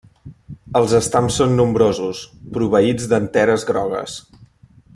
Els 0.79 0.95
estams 0.99 1.37
són 1.41 1.53
nombrosos, 1.59 2.21
proveïts 2.57 3.07
d'anteres 3.13 3.67
grogues. 3.73 4.17